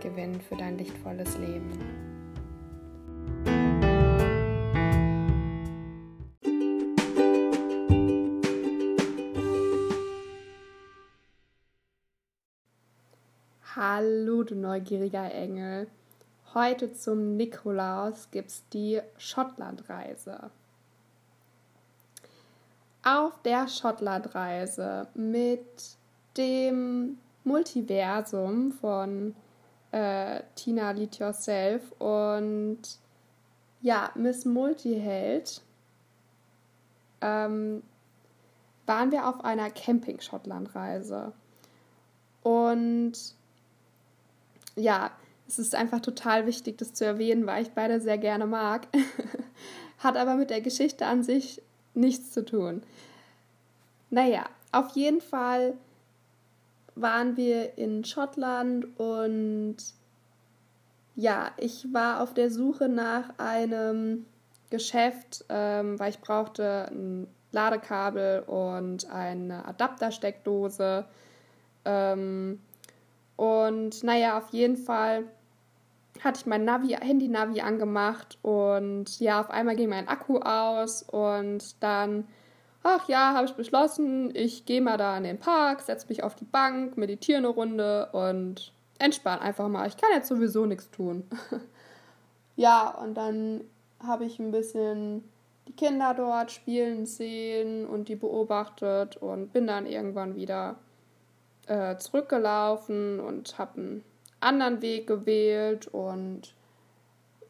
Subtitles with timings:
[0.00, 1.78] gewinnen für dein lichtvolles Leben.
[13.76, 15.86] Hallo, du neugieriger Engel.
[16.54, 20.50] Heute zum Nikolaus gibt's die Schottlandreise.
[23.04, 25.96] Auf der Schottlandreise mit
[26.36, 29.34] dem Multiversum von
[29.92, 32.80] äh, Tina Lead Yourself und
[33.82, 35.62] ja, Miss Multiheld
[37.20, 37.82] ähm,
[38.86, 41.32] waren wir auf einer Camping-Schottland-Reise.
[42.42, 43.12] Und
[44.76, 45.10] ja,
[45.46, 48.86] es ist einfach total wichtig, das zu erwähnen, weil ich beide sehr gerne mag.
[49.98, 51.62] Hat aber mit der Geschichte an sich
[51.94, 52.82] nichts zu tun.
[54.10, 55.74] Naja, auf jeden Fall
[56.94, 59.76] waren wir in Schottland und
[61.16, 64.26] ja, ich war auf der Suche nach einem
[64.70, 71.04] Geschäft, ähm, weil ich brauchte ein Ladekabel und eine Adaptersteckdose.
[71.84, 72.60] Ähm,
[73.36, 75.24] und naja, auf jeden Fall
[76.22, 81.82] hatte ich mein Navi, Handy-Navi angemacht und ja, auf einmal ging mein Akku aus und
[81.82, 82.26] dann
[82.82, 86.34] ach ja, habe ich beschlossen, ich gehe mal da in den Park, setze mich auf
[86.34, 89.88] die Bank, meditiere eine Runde und entspanne einfach mal.
[89.88, 91.24] Ich kann jetzt sowieso nichts tun.
[92.56, 93.62] ja, und dann
[94.02, 95.24] habe ich ein bisschen
[95.68, 100.76] die Kinder dort spielen sehen und die beobachtet und bin dann irgendwann wieder
[101.66, 104.04] äh, zurückgelaufen und habe einen
[104.40, 106.54] anderen Weg gewählt und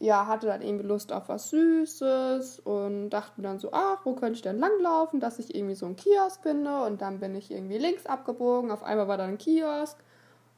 [0.00, 4.14] ja, hatte dann irgendwie Lust auf was Süßes und dachte mir dann so, ach, wo
[4.14, 6.84] könnte ich denn langlaufen, dass ich irgendwie so einen Kiosk finde?
[6.84, 9.98] Und dann bin ich irgendwie links abgebogen, auf einmal war da ein Kiosk.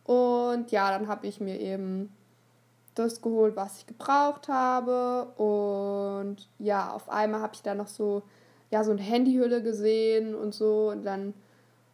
[0.04, 2.14] Und ja, dann habe ich mir eben
[2.94, 5.24] das geholt, was ich gebraucht habe.
[5.36, 8.22] Und ja, auf einmal habe ich da noch so,
[8.70, 10.90] ja, so eine Handyhülle gesehen und so.
[10.90, 11.34] Und dann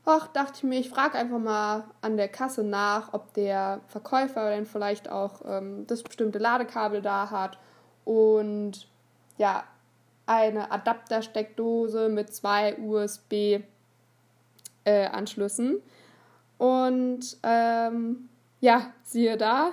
[0.08, 4.48] ach, dachte ich mir, ich frage einfach mal an der Kasse nach, ob der Verkäufer
[4.50, 7.58] denn vielleicht auch ähm, das bestimmte Ladekabel da hat
[8.04, 8.88] und
[9.36, 9.64] ja,
[10.26, 15.76] eine Adaptersteckdose mit zwei USB-Anschlüssen.
[15.76, 15.80] Äh,
[16.62, 18.28] und ähm,
[18.60, 19.72] ja, siehe da,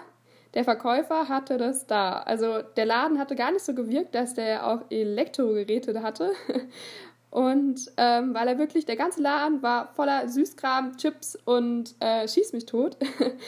[0.53, 2.19] der Verkäufer hatte das da.
[2.19, 6.31] Also der Laden hatte gar nicht so gewirkt, dass der auch Elektrogeräte hatte.
[7.35, 12.53] Und ähm, weil er wirklich, der ganze Laden war voller Süßkram, Chips und äh, Schieß
[12.53, 12.95] mich tot.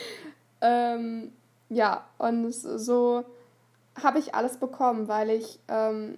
[0.62, 1.31] ähm,
[1.70, 3.24] ja, und so
[4.03, 6.18] habe ich alles bekommen, weil ich ähm,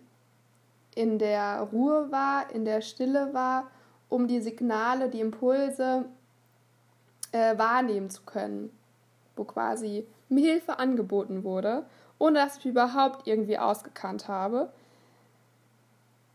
[0.96, 3.70] in der Ruhe war, in der Stille war,
[4.10, 6.06] um die Signale, die Impulse
[7.34, 8.76] äh, wahrnehmen zu können,
[9.36, 11.86] wo quasi mir Hilfe angeboten wurde,
[12.18, 14.74] ohne dass ich überhaupt irgendwie ausgekannt habe.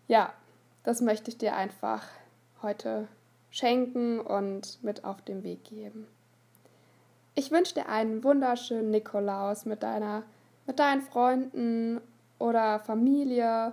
[0.06, 0.32] Ja,
[0.84, 2.06] das möchte ich dir einfach
[2.62, 3.08] heute
[3.50, 6.06] schenken und mit auf den Weg geben.
[7.34, 10.22] Ich wünsche dir einen wunderschönen Nikolaus mit deiner,
[10.66, 12.00] mit deinen Freunden
[12.38, 13.72] oder Familie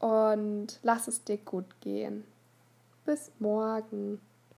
[0.00, 2.24] und lass es dir gut gehen.
[3.04, 4.20] Bis morgen.